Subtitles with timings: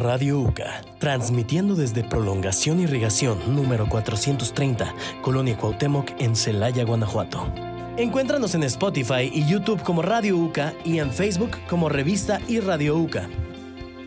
[0.00, 7.52] Radio UCA, transmitiendo desde Prolongación Irrigación número 430, Colonia Cuauhtémoc en Celaya, Guanajuato.
[7.98, 12.96] Encuéntranos en Spotify y YouTube como Radio UCA y en Facebook como Revista y Radio
[12.96, 13.28] UCA.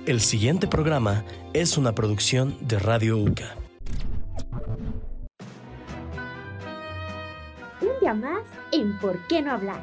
[0.07, 3.55] El siguiente programa es una producción de Radio UCA.
[7.81, 8.41] Un día más
[8.71, 9.81] en ¿Por qué no hablar?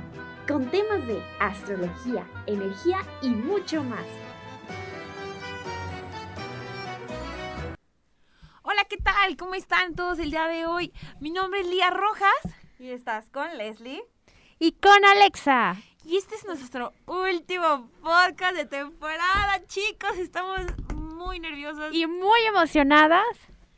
[0.48, 4.19] Con temas de astrología, energía y mucho más.
[9.20, 9.36] Tal?
[9.36, 10.92] ¿Cómo están todos el día de hoy?
[11.20, 12.54] Mi nombre es Lía Rojas.
[12.78, 14.02] Y estás con Leslie.
[14.58, 15.76] Y con Alexa.
[16.04, 20.16] Y este es nuestro último podcast de temporada, chicos.
[20.18, 20.60] Estamos
[20.94, 21.92] muy nerviosos.
[21.92, 23.24] Y muy emocionadas.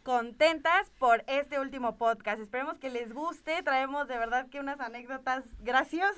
[0.02, 2.41] Contentas por este último podcast.
[2.41, 3.62] Esperemos que les guste.
[3.62, 6.16] Traemos de verdad que unas anécdotas graciosas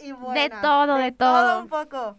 [0.00, 0.34] y buenas.
[0.34, 1.60] De todo, de, todo.
[1.60, 2.18] un poco.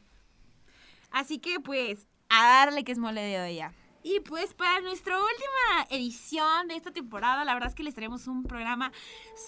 [1.11, 3.73] Así que pues, a darle que es mole de ella.
[4.07, 8.27] Y pues para nuestra última edición de esta temporada, la verdad es que les traemos
[8.27, 8.91] un programa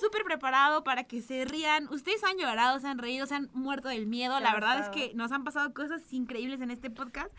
[0.02, 1.88] súper preparado para que se rían.
[1.89, 4.39] Ustedes han llorado, se han reído, se han muerto del miedo.
[4.39, 7.30] La verdad es que nos han pasado cosas increíbles en este podcast.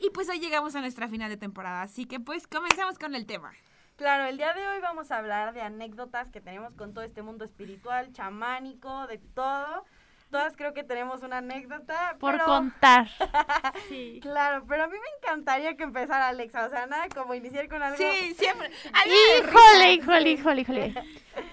[0.00, 1.82] Y pues hoy llegamos a nuestra final de temporada.
[1.82, 3.52] Así que pues comencemos con el tema.
[3.96, 7.20] Claro, el día de hoy vamos a hablar de anécdotas que tenemos con todo este
[7.20, 9.84] mundo espiritual, chamánico, de todo
[10.30, 12.16] todas creo que tenemos una anécdota.
[12.18, 13.08] Por contar.
[13.88, 14.20] sí.
[14.22, 16.66] Claro, pero a mí me encantaría que empezara Alexa.
[16.66, 17.96] O sea, nada como iniciar con algo.
[17.96, 18.70] Sí, siempre.
[19.40, 20.94] híjole, híjole, híjole, híjole.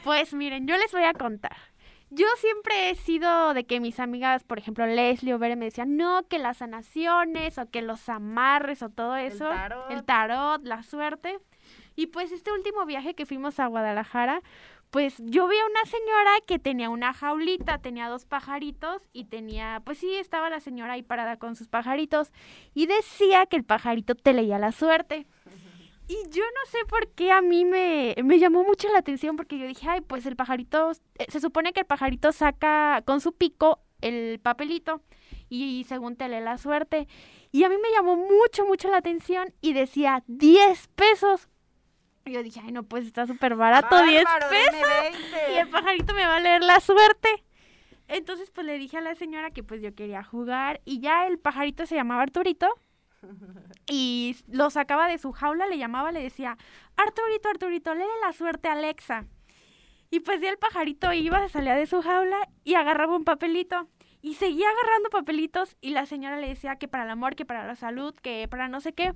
[0.03, 1.55] Pues miren, yo les voy a contar.
[2.09, 5.97] Yo siempre he sido de que mis amigas, por ejemplo, Leslie o Bere me decían,
[5.97, 9.49] no, que las sanaciones o que los amarres o todo eso.
[9.49, 9.91] El tarot.
[9.91, 11.39] El tarot, la suerte.
[11.95, 14.41] Y pues este último viaje que fuimos a Guadalajara,
[14.93, 19.81] pues yo vi a una señora que tenía una jaulita, tenía dos pajaritos y tenía,
[19.83, 22.31] pues sí, estaba la señora ahí parada con sus pajaritos
[22.75, 25.25] y decía que el pajarito te leía la suerte.
[26.07, 29.57] Y yo no sé por qué a mí me, me llamó mucho la atención porque
[29.57, 33.33] yo dije, ay, pues el pajarito, eh, se supone que el pajarito saca con su
[33.33, 35.01] pico el papelito
[35.49, 37.07] y según te lee la suerte.
[37.51, 41.47] Y a mí me llamó mucho, mucho la atención y decía 10 pesos.
[42.25, 45.21] Y yo dije, ay, no, pues está súper barato, 10 pesos.
[45.51, 47.43] Y el pajarito me va a leer la suerte.
[48.07, 50.81] Entonces, pues le dije a la señora que pues yo quería jugar.
[50.85, 52.67] Y ya el pajarito se llamaba Arturito.
[53.85, 56.57] Y lo sacaba de su jaula, le llamaba, le decía,
[56.95, 59.25] Arturito, Arturito, lee la suerte a Alexa.
[60.09, 63.89] Y pues ya el pajarito iba, salía de su jaula y agarraba un papelito.
[64.21, 67.67] Y seguía agarrando papelitos y la señora le decía que para el amor, que para
[67.67, 69.13] la salud, que para no sé qué.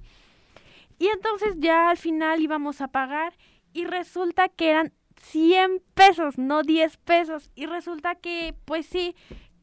[1.00, 3.34] Y entonces ya al final íbamos a pagar
[3.74, 7.52] y resulta que eran 100 pesos, no 10 pesos.
[7.56, 9.16] Y resulta que, pues sí,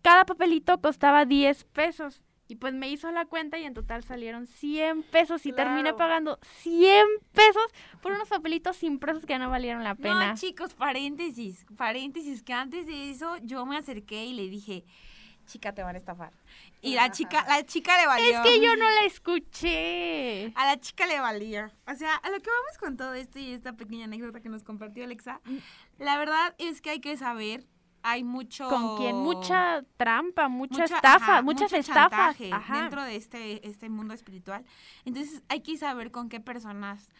[0.03, 2.22] cada papelito costaba 10 pesos.
[2.47, 6.39] Y pues me hizo la cuenta y en total salieron 100 pesos y terminé pagando
[6.43, 7.65] 100 pesos
[8.03, 10.33] por unos papelitos impresos que no valieron la pena.
[10.33, 14.84] No, chicos, paréntesis, paréntesis, que antes de eso yo me acerqué y le dije,
[15.44, 16.32] chica, te van a estafar.
[16.81, 18.28] Y la chica, la chica le valió.
[18.28, 20.53] Es que yo no la escuché.
[20.55, 21.72] A la chica le valía.
[21.87, 24.65] O sea, a lo que vamos con todo esto y esta pequeña anécdota que nos
[24.65, 25.41] compartió Alexa,
[25.99, 27.66] la verdad es que hay que saber,
[28.03, 28.69] hay mucho...
[28.69, 29.16] ¿Con quién?
[29.16, 32.38] Mucha trampa, mucha, estafa, muchas estafas.
[32.38, 34.65] dentro de este, este mundo espiritual.
[35.04, 37.10] Entonces hay que saber con qué personas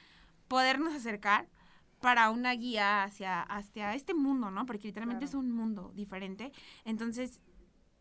[0.49, 1.49] podernos acercar
[2.05, 4.67] para una guía hacia, hacia este mundo, ¿no?
[4.67, 6.53] Porque literalmente es un mundo diferente.
[6.85, 7.41] Entonces,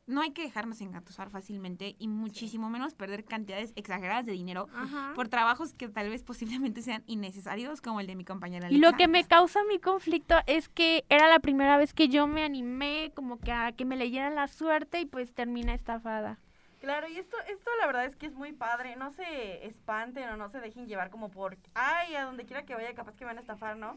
[0.05, 4.67] no hay que dejarnos engatusar fácilmente y muchísimo menos perder cantidades exageradas de dinero
[5.15, 8.69] por trabajos que tal vez posiblemente sean innecesarios, como el de mi compañera.
[8.69, 12.27] Y lo que me causa mi conflicto es que era la primera vez que yo
[12.27, 16.39] me animé como que a que me leyeran la suerte y pues termina estafada.
[16.81, 18.97] Claro, y esto, esto la verdad es que es muy padre.
[18.97, 22.75] No se espanten o no se dejen llevar como por, ay, a donde quiera que
[22.75, 23.95] vaya, capaz que van a estafar, ¿no?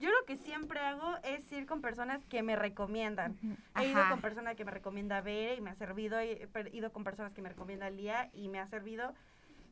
[0.00, 3.36] Yo lo que siempre hago es ir con personas que me recomiendan.
[3.76, 6.18] He ido con personas que me recomienda ver y me ha servido.
[6.20, 9.12] He ido con personas que me recomienda Lía y me ha servido.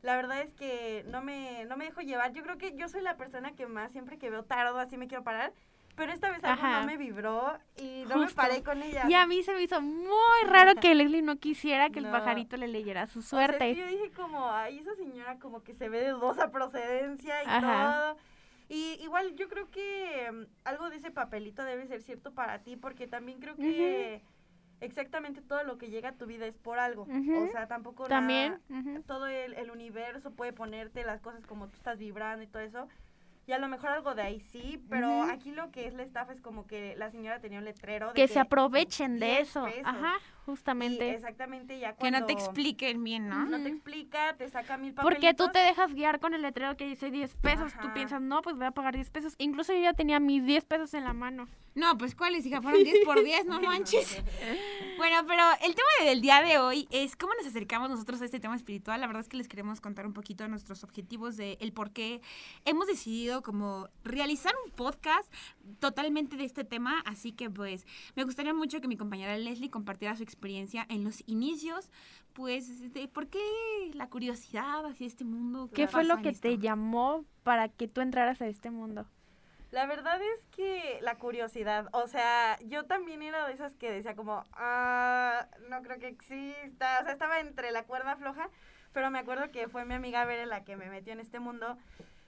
[0.02, 2.32] La verdad es que no me, no me dejo llevar.
[2.32, 5.06] Yo creo que yo soy la persona que más siempre que veo tardo así me
[5.08, 5.52] quiero parar.
[5.96, 9.06] Pero esta vez algo no me vibró y no me paré con ella.
[9.08, 12.58] Y a mí se me hizo muy raro que Leslie no quisiera que el pajarito
[12.58, 13.74] le leyera su suerte.
[13.74, 18.18] yo dije como, ay, esa señora como que se ve de dudosa procedencia y todo.
[18.68, 22.76] Y igual yo creo que mm, algo de ese papelito debe ser cierto para ti,
[22.76, 24.22] porque también creo que
[24.80, 27.02] exactamente todo lo que llega a tu vida es por algo.
[27.02, 28.60] O sea, tampoco también
[29.06, 32.88] todo el, universo puede ponerte las cosas como tú estás vibrando y todo eso.
[33.46, 36.32] Y a lo mejor algo de ahí sí, pero aquí lo que es la estafa
[36.32, 38.08] es como que la señora tenía un letrero.
[38.08, 39.68] De que, se aprovechen de eso.
[39.84, 40.18] Ajá.
[40.46, 41.08] Justamente.
[41.08, 43.44] Y exactamente ya Que no te expliquen bien, ¿no?
[43.44, 45.20] No te explica, te saca mil papelitos.
[45.20, 47.72] Porque tú te dejas guiar con el letrero que dice 10 pesos.
[47.82, 49.34] Tú piensas, no, pues voy a pagar 10 pesos.
[49.38, 51.48] Incluso yo ya tenía mis 10 pesos en la mano.
[51.74, 54.22] No, pues cuáles, hija, fueron 10 por 10, no manches.
[54.96, 58.40] Bueno, pero el tema del día de hoy es cómo nos acercamos nosotros a este
[58.40, 59.00] tema espiritual.
[59.00, 62.22] La verdad es que les queremos contar un poquito nuestros objetivos de el por qué
[62.64, 65.30] hemos decidido como realizar un podcast
[65.80, 67.02] totalmente de este tema.
[67.04, 67.84] Así que pues
[68.14, 70.35] me gustaría mucho que mi compañera Leslie compartiera su experiencia
[70.88, 71.90] en los inicios,
[72.32, 73.40] pues de por qué
[73.94, 75.70] la curiosidad hacia este mundo.
[75.72, 76.62] ¿Qué fue lo que te esto?
[76.62, 79.06] llamó para que tú entraras a este mundo?
[79.72, 84.14] La verdad es que la curiosidad, o sea, yo también era de esas que decía
[84.14, 88.48] como, ah, no creo que exista, o sea, estaba entre la cuerda floja,
[88.92, 91.76] pero me acuerdo que fue mi amiga Bere la que me metió en este mundo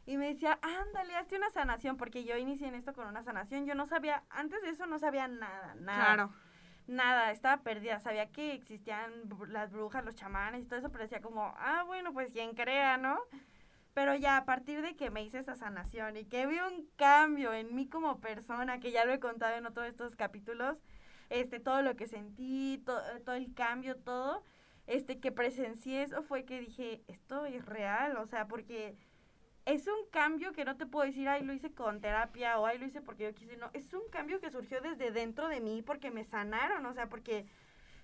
[0.04, 3.66] y me decía, ándale, hazte una sanación, porque yo inicié en esto con una sanación,
[3.66, 6.04] yo no sabía, antes de eso no sabía nada, nada.
[6.04, 6.32] Claro.
[6.88, 9.12] Nada, estaba perdida, sabía que existían
[9.48, 12.96] las brujas, los chamanes y todo eso, pero decía como, ah, bueno, pues quien crea,
[12.96, 13.20] ¿no?
[13.94, 17.52] Pero ya a partir de que me hice esa sanación y que vi un cambio
[17.54, 20.78] en mí como persona, que ya lo he contado en otros de estos capítulos,
[21.30, 24.44] este, todo lo que sentí, to- todo el cambio, todo,
[24.86, 28.96] este, que presencié eso fue que dije, esto es real, o sea, porque
[29.68, 32.78] es un cambio que no te puedo decir, ay, lo hice con terapia o ay,
[32.78, 35.82] lo hice porque yo quise, no, es un cambio que surgió desde dentro de mí
[35.82, 37.44] porque me sanaron, o sea, porque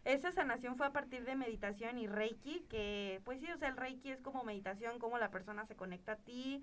[0.04, 3.78] esa sanación fue a partir de meditación y Reiki, que pues sí, o sea, el
[3.78, 6.62] Reiki es como meditación, como la persona se conecta a ti,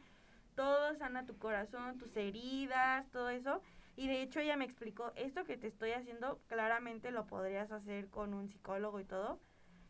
[0.53, 3.63] todo sana tu corazón, tus heridas, todo eso.
[3.95, 8.07] Y de hecho ella me explicó, esto que te estoy haciendo, claramente lo podrías hacer
[8.09, 9.39] con un psicólogo y todo,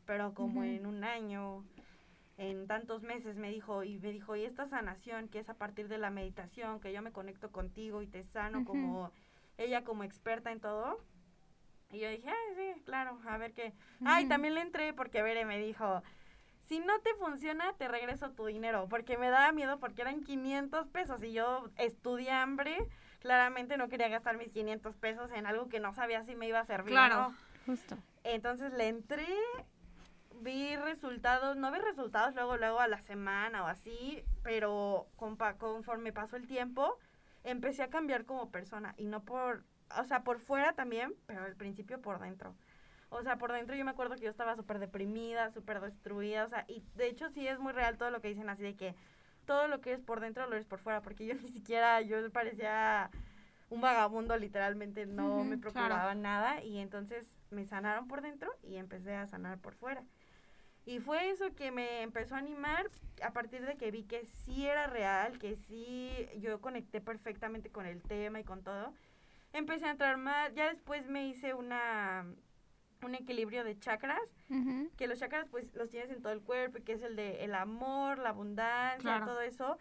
[0.06, 1.66] pero como en un año,
[2.42, 5.88] en tantos meses me dijo, y me dijo, y esta sanación que es a partir
[5.88, 9.12] de la meditación, que yo me conecto contigo y te sano como
[9.60, 11.00] ella como experta en todo.
[11.92, 13.74] Y yo dije, ah, sí, claro, a ver qué.
[14.04, 16.02] Ay, también le entré porque Bere me dijo,
[16.66, 20.88] si no te funciona, te regreso tu dinero, porque me daba miedo porque eran 500
[20.88, 22.76] pesos y yo estudié hambre,
[23.20, 26.60] claramente no quería gastar mis 500 pesos en algo que no sabía si me iba
[26.60, 26.94] a servir.
[26.94, 27.30] Claro.
[27.30, 27.36] no.
[27.68, 27.98] Justo.
[28.24, 29.28] Entonces le entré,
[30.42, 36.14] vi resultados, no vi resultados luego, luego a la semana o así, pero compa- conforme
[36.14, 36.98] pasó el tiempo,
[37.44, 39.66] empecé a cambiar como persona y no por,
[39.98, 42.56] o sea, por fuera también, pero al principio por dentro.
[43.10, 46.50] O sea, por dentro yo me acuerdo que yo estaba súper deprimida, súper destruida, o
[46.50, 48.96] sea, y de hecho sí es muy real todo lo que dicen así de que
[49.46, 52.32] todo lo que es por dentro lo eres por fuera, porque yo ni siquiera, yo
[52.32, 53.12] parecía
[53.70, 55.96] un vagabundo literalmente, no me claro.
[55.96, 60.04] procuraba nada y entonces me sanaron por dentro y empecé a sanar por fuera.
[60.92, 62.92] Y fue eso que me empezó a animar
[63.24, 67.86] a partir de que vi que sí era real, que sí yo conecté perfectamente con
[67.86, 68.94] el tema y con todo.
[69.54, 72.26] Empecé a entrar más, ya después me hice una
[73.04, 74.20] un equilibrio de chakras,
[74.98, 77.56] que los chakras pues los tienes en todo el cuerpo, que es el de el
[77.56, 79.26] amor, la abundancia, Claro.
[79.28, 79.78] todo eso.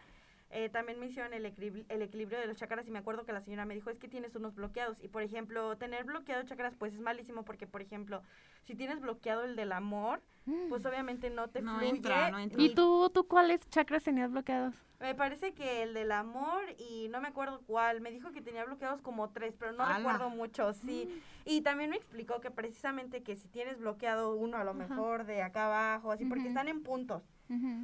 [0.52, 3.32] Eh, también me hicieron el, equilibri- el equilibrio de los chakras y me acuerdo que
[3.32, 5.00] la señora me dijo, es que tienes unos bloqueados.
[5.00, 8.22] Y por ejemplo, tener bloqueado chakras pues es malísimo porque, por ejemplo,
[8.64, 10.20] si tienes bloqueado el del amor,
[10.68, 11.90] pues obviamente no te No fluye.
[11.90, 12.62] entra, no entra.
[12.62, 14.74] ¿Y tú, tú cuáles chakras tenías bloqueados?
[14.98, 18.00] Me parece que el del amor y no me acuerdo cuál.
[18.00, 21.08] Me dijo que tenía bloqueados como tres, pero no recuerdo mucho, sí.
[21.46, 24.88] Y también me explicó que precisamente que si tienes bloqueado uno a lo Ajá.
[24.88, 27.22] mejor de acá abajo, así, porque están en puntos.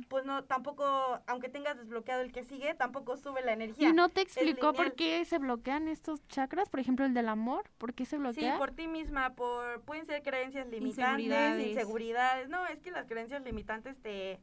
[0.08, 0.84] Pues no, tampoco,
[1.26, 3.88] aunque tengas desbloqueado el que sigue, tampoco sube la energía.
[3.88, 6.68] ¿Y no te explicó por qué se bloquean estos chakras?
[6.70, 8.58] Por ejemplo, el del amor, ¿por qué se Sí, bloquea?
[8.58, 11.68] por ti misma, por pueden ser creencias limitantes, Inseguridades.
[11.68, 12.48] inseguridades.
[12.48, 14.38] No, es que las creencias limitantes te,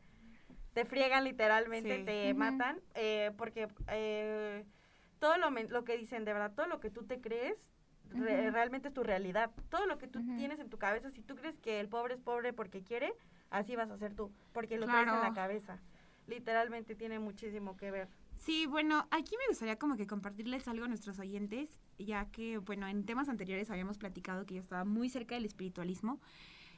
[0.74, 2.03] te friegan literalmente, Sí.
[2.03, 4.65] te matan, eh, porque eh,
[5.20, 7.72] todo lo, lo que dicen, de verdad, todo lo que tú te crees,
[8.10, 9.51] re- realmente es tu realidad.
[9.70, 12.20] Todo lo que tú tienes en tu cabeza, si tú crees que el pobre es
[12.20, 13.13] pobre porque quiere,
[13.53, 15.24] así vas a ser tú, porque lo traes en Claro.
[15.24, 15.79] la cabeza.
[16.27, 18.07] Literalmente tiene muchísimo que ver.
[18.36, 22.88] Sí, bueno, aquí me gustaría como que compartirles algo a nuestros oyentes, ya que, bueno,
[22.88, 26.19] en temas anteriores habíamos platicado que yo estaba muy cerca del espiritualismo.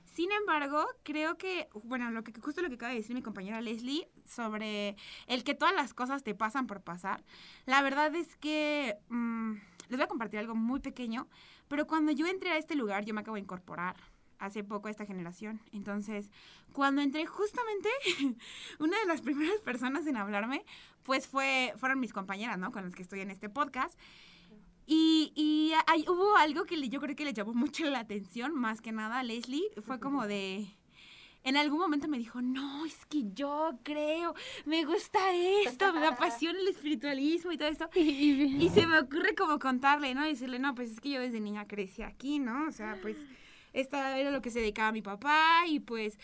[0.06, 3.62] Sin embargo, creo que, bueno, lo que justo lo que acaba de decir mi compañera
[3.62, 4.96] Leslie sobre
[5.28, 7.24] el que todas las cosas te pasan por pasar,
[7.66, 9.54] la verdad es que mm,
[9.90, 11.28] les voy a compartir algo muy pequeño,
[11.68, 13.96] pero cuando yo entré a este lugar, yo me acabo de incorporar
[14.46, 15.60] hace poco a esta generación.
[15.72, 16.30] Entonces,
[16.74, 17.90] cuando entré justamente,
[18.80, 20.64] una de las primeras personas en hablarme,
[21.04, 22.72] pues fue, fueron mis compañeras, ¿no?
[22.72, 24.00] Con las que estoy en este podcast.
[24.88, 28.82] Y, y hay- hubo algo que yo creo que le llamó mucho la atención, más
[28.82, 30.68] que nada a Leslie, fue como de...
[31.44, 34.34] En algún momento me dijo, no, es que yo creo,
[34.66, 35.20] me gusta
[35.64, 37.88] esto, me apasiona el espiritualismo y todo esto.
[37.96, 40.26] Y se me ocurre como contarle, ¿no?
[40.26, 42.68] Y decirle, no, pues es que yo desde niña crecí aquí, ¿no?
[42.68, 43.16] O sea, pues
[43.76, 46.18] esta era lo que se dedicaba a mi papá y pues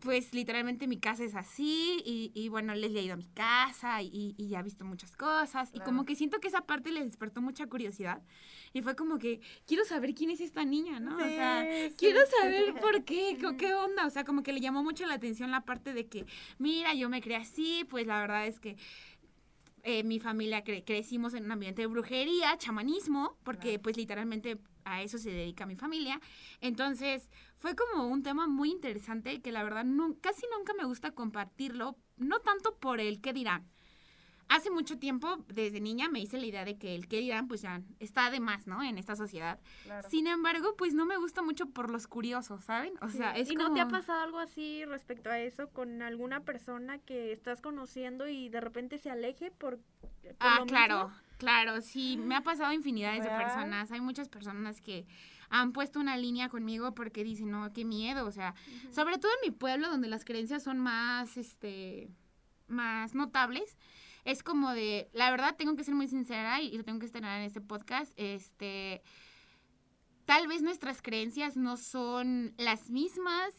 [0.00, 4.02] pues literalmente mi casa es así y, y bueno, les he ido a mi casa
[4.02, 7.02] y, y ya ha visto muchas cosas y como que siento que esa parte le
[7.02, 8.22] despertó mucha curiosidad
[8.72, 11.16] y fue como que quiero saber quién es esta niña, ¿no?
[11.16, 12.32] o sea, Sí, quiero sí.
[12.40, 15.50] saber por qué, co- qué onda, o sea, como que le llamó mucho la atención
[15.50, 16.26] la parte de que,
[16.58, 18.76] mira, yo me creé así, pues la verdad es que
[19.82, 25.02] eh, mi familia cre- crecimos en un ambiente de brujería, chamanismo, porque pues literalmente a
[25.02, 26.20] eso se dedica mi familia.
[26.60, 27.28] Entonces
[27.58, 31.96] fue como un tema muy interesante que la verdad no, casi nunca me gusta compartirlo,
[32.16, 33.68] no tanto por el qué dirán.
[34.48, 37.62] Hace mucho tiempo, desde niña, me hice la idea de que el qué dirán, pues
[37.62, 38.80] ya está de más, ¿no?
[38.80, 39.58] En esta sociedad.
[39.82, 40.08] Claro.
[40.08, 42.92] Sin embargo, pues no me gusta mucho por los curiosos, ¿saben?
[43.02, 43.70] O sea, es ¿Y como...
[43.70, 48.28] no te ha pasado algo así respecto a eso con alguna persona que estás conociendo
[48.28, 51.25] y de repente se aleje por, por Ah, lo claro, mismo?
[51.38, 53.90] Claro, sí, me ha pasado infinidades de personas.
[53.92, 55.06] Hay muchas personas que
[55.48, 58.54] han puesto una línea conmigo porque dicen, no, qué miedo, o sea,
[58.90, 62.08] sobre todo en mi pueblo donde las creencias son más, este,
[62.66, 63.76] más notables.
[64.24, 67.06] Es como de, la verdad tengo que ser muy sincera y, y lo tengo que
[67.06, 69.02] estrenar en este podcast, este,
[70.24, 73.54] tal vez nuestras creencias no son las mismas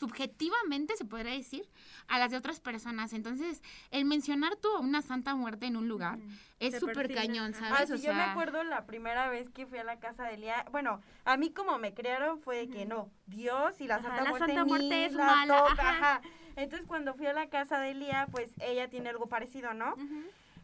[0.00, 1.68] subjetivamente, se podría decir,
[2.08, 3.12] a las de otras personas.
[3.12, 6.18] Entonces, el mencionar tú a una santa muerte en un lugar
[6.58, 7.52] es súper cañón.
[7.54, 7.90] ¿sabes?
[7.90, 10.64] Ah, O yo me acuerdo la primera vez que fui a la casa de Lía.
[10.72, 14.22] Bueno, a mí como me criaron fue de que no, Dios y la Ajá, Santa
[14.24, 16.14] la Muerte Santa ni Muerte es la mala, toca, ajá.
[16.16, 16.22] ajá.
[16.56, 19.94] Entonces cuando fui a la casa de Lía, pues ella tiene algo parecido, ¿no?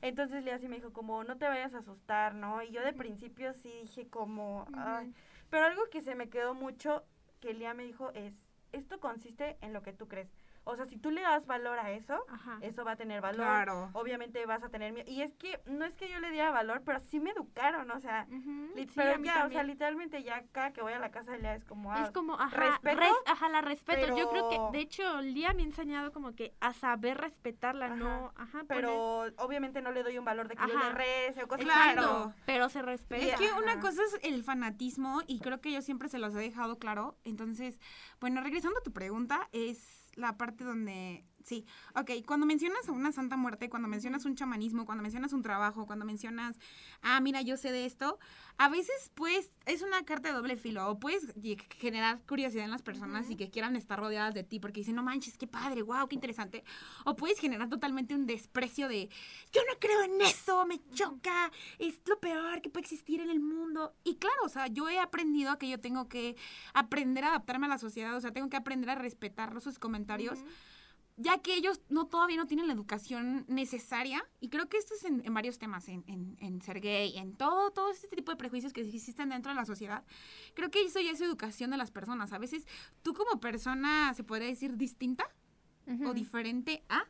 [0.02, 2.62] Entonces Lía sí me dijo como, no te vayas a asustar, ¿no?
[2.62, 5.12] Y yo de principio sí dije como, ay.
[5.50, 7.04] Pero algo que se me quedó mucho
[7.40, 8.32] que Lía me dijo es,
[8.76, 10.28] esto consiste en lo que tú crees.
[10.68, 12.58] O sea, si tú le das valor a eso, Ajá.
[12.60, 13.46] eso va a tener valor.
[13.46, 13.90] Claro.
[13.92, 15.08] Obviamente vas a tener miedo.
[15.08, 18.00] Y es que no es que yo le diera valor, pero sí me educaron, o
[18.00, 18.26] sea,
[18.74, 21.54] sí, pero ya, o sea, literalmente ya acá que voy a la casa de Lea
[21.54, 24.16] es como, ah, Es como, ajá, respeto, res- ajá, la respeto.
[24.16, 27.94] Yo creo que, de hecho, Lía me ha enseñado como que a saber respetarla, Ajá,
[27.94, 30.88] no, ajá, pero obviamente no le doy un valor de que yo Ajá.
[30.88, 31.92] le rece o cosas poner- así.
[31.92, 32.08] Claro.
[32.18, 33.24] Exacto, pero se respeta.
[33.24, 36.38] Es que una cosa es el fanatismo y creo que yo siempre se los he
[36.38, 37.16] dejado claro.
[37.22, 37.78] Entonces,
[38.20, 43.12] bueno, regresando a tu pregunta, es la parte donde, sí, ok, cuando mencionas a una
[43.12, 46.58] santa muerte, cuando mencionas un chamanismo, cuando mencionas un trabajo, cuando mencionas,
[47.02, 48.18] ah, mira, yo sé de esto,
[48.58, 51.32] a veces pues es una carta de doble filo o puedes
[51.78, 55.04] generar curiosidad en las personas y que quieran estar rodeadas de ti porque dicen, no
[55.04, 56.64] manches, qué padre, wow, qué interesante.
[57.04, 59.08] O puedes generar totalmente un desprecio de,
[59.52, 63.38] yo no creo en eso, me choca, es lo peor que puede existir en el
[63.38, 63.94] mundo.
[64.02, 66.36] Y claro, o sea, yo he aprendido a que yo tengo que
[66.74, 70.40] aprender a adaptarme a la sociedad, o sea, tengo que aprender a respetar sus comentarios,
[71.16, 74.22] ya que ellos no todavía no tienen la educación necesaria.
[74.40, 77.34] Y creo que esto es en, en varios temas, en, en, en ser gay, en
[77.34, 80.04] todo, todo este tipo de prejuicios que existen dentro de la sociedad.
[80.54, 82.32] Creo que eso ya es educación de las personas.
[82.32, 82.66] A veces
[83.02, 85.24] tú como persona, se podría decir, distinta
[86.04, 87.04] o diferente a,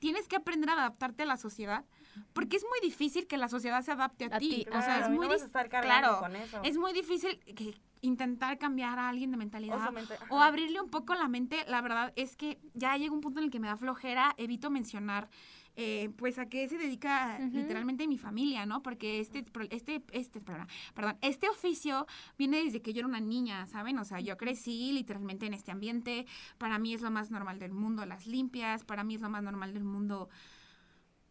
[0.00, 1.84] tienes que aprender a adaptarte a la sociedad,
[2.32, 4.48] porque es muy difícil que la sociedad se adapte a, A ti.
[4.48, 6.60] ti, O sea, Claro, es muy no vas a dis- estar cargando claro, con eso.
[6.62, 10.46] es muy difícil que intentar cambiar a alguien de O mentalidad mente- o ajá.
[10.46, 11.64] abrirle un poco la mente.
[11.68, 14.70] La verdad es que ya llega un punto en el que me da flojera, evito
[14.70, 15.28] mencionar
[15.76, 17.56] eh, pues a qué se dedica Ujú.
[17.56, 18.82] literalmente mi familia, ¿no?
[18.82, 23.66] Porque este, este, este, perdón, perdón, este oficio viene desde que yo era una niña,
[23.66, 23.96] ¿saben?
[23.98, 26.26] O sea, yo crecí literalmente en este ambiente.
[26.58, 29.42] Para mí es lo más normal del mundo las limpias, para mí es lo más
[29.44, 30.28] normal del mundo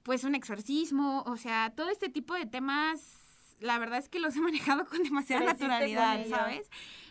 [0.09, 4.35] pues un exorcismo, o sea, todo este tipo de temas, la verdad es que los
[4.35, 6.25] he manejado con demasiada naturalidad.
[6.27, 6.67] ¿sabes?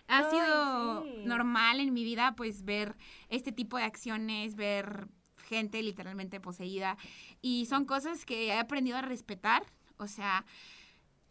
[0.08, 1.22] Ha Ay, sido sí.
[1.24, 2.96] normal en mi vida, pues, ver
[3.28, 6.96] este tipo de acciones, ver gente literalmente poseída,
[7.40, 9.64] y son cosas que he aprendido a respetar,
[9.98, 10.44] o sea,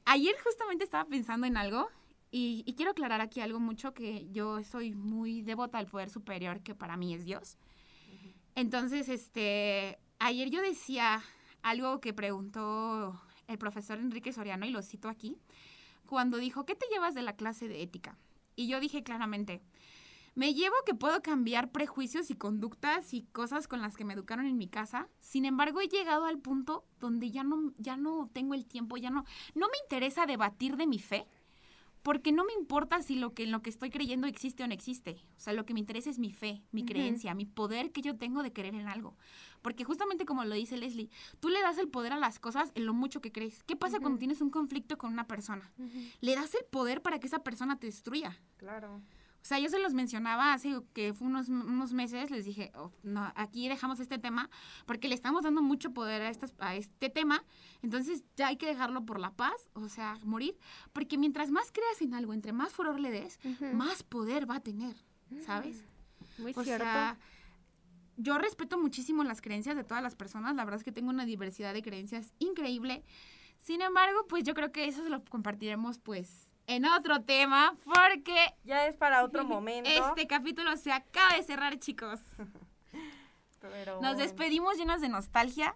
[0.05, 1.89] ayer justamente estaba pensando en algo,
[2.31, 6.61] y, y quiero aclarar aquí algo mucho, que yo soy muy devota al poder superior,
[6.61, 7.57] que para mí es Dios.
[8.55, 11.21] Entonces, este, ayer yo decía
[11.61, 15.37] algo que preguntó el profesor Enrique Soriano, y lo cito aquí,
[16.05, 18.17] cuando dijo, ¿qué te llevas de la clase de ética?
[18.55, 19.61] Y yo dije claramente,
[20.37, 24.45] me llevo que puedo cambiar prejuicios y conductas y cosas con las que me educaron
[24.45, 25.09] en mi casa.
[25.19, 29.09] Sin embargo, he llegado al punto donde ya no, ya no tengo el tiempo, ya
[29.09, 31.27] no, no me interesa debatir de mi fe,
[32.07, 34.73] porque no me importa si lo que en lo que estoy creyendo existe o no
[34.73, 35.17] existe.
[35.35, 38.15] O sea, lo que me interesa es mi fe, mi creencia, mi poder que yo
[38.15, 39.17] tengo de creer en algo.
[39.61, 41.09] Porque justamente como lo dice Leslie,
[41.41, 43.61] tú le das el poder a las cosas en lo mucho que crees.
[43.63, 45.69] ¿Qué pasa cuando tienes un conflicto con una persona?
[46.21, 48.39] Le das el poder para que esa persona te destruya.
[48.55, 49.01] Claro.
[49.47, 52.91] O sea, yo se los mencionaba hace que fue unos, unos meses, les dije, oh,
[53.03, 54.49] no, aquí dejamos este tema
[54.85, 57.45] porque le estamos dando mucho poder a, estas, a este tema,
[57.81, 60.57] entonces ya hay que dejarlo por la paz, o sea, morir,
[60.91, 63.39] porque mientras más creas en algo, entre más furor le des,
[63.73, 64.97] más poder va a tener,
[65.45, 65.81] ¿sabes?
[66.39, 66.83] Muy O cierto.
[66.83, 67.17] sea,
[68.17, 70.57] yo respeto muchísimo las creencias de todas las personas.
[70.57, 73.05] La verdad es que tengo una diversidad de creencias increíble.
[73.59, 78.53] Sin embargo, pues yo creo que eso se lo compartiremos pues en otro tema porque
[78.63, 79.89] Ya es para otro momento.
[79.89, 82.19] este capítulo se acaba de cerrar, chicos.
[83.61, 85.75] pero- Nos despedimos llenos de nostalgia.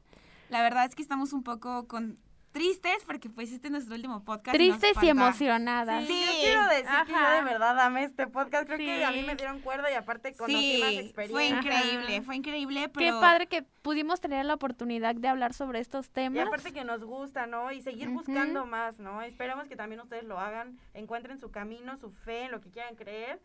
[0.49, 2.19] La verdad es que estamos un poco con
[2.51, 4.55] tristes porque pues este es nuestro último podcast.
[4.55, 6.05] y Tristes y emocionadas.
[6.07, 6.25] Sí, Sí.
[6.25, 8.65] yo quiero decir que yo de verdad amé este podcast.
[8.67, 11.65] Creo que a mí me dieron cuerda y aparte conocí Sí, más fue experiencias.
[11.65, 12.25] increíble, Ajá.
[12.25, 13.19] fue increíble, Qué pero...
[13.19, 16.47] padre que pudimos tener la oportunidad de hablar sobre estos Y temas.
[16.47, 17.71] aparte que nos gusta, ¿no?
[17.71, 19.21] Y seguir buscando más, ¿no?
[19.21, 22.95] Esperamos que también ustedes lo hagan, encuentren su camino, su fe, en lo que quieran
[22.95, 23.39] creer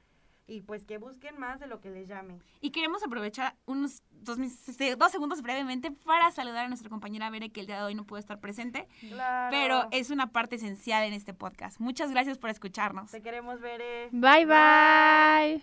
[0.48, 2.38] y pues que busquen más de lo que les llame.
[2.60, 7.50] Y queremos aprovechar unos dos, este, dos segundos brevemente para saludar a nuestra compañera Bere,
[7.50, 9.48] que el día de hoy no pudo estar presente, Claro.
[9.50, 11.80] pero es una parte esencial en este podcast.
[11.80, 13.10] Muchas gracias por escucharnos.
[13.10, 13.80] Te queremos ver.
[13.82, 14.08] eh.
[14.12, 15.62] Bye bye.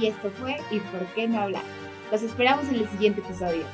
[0.00, 1.62] Y esto fue ¿Y por qué no hablar?
[2.10, 3.64] Los esperamos en el siguiente episodio.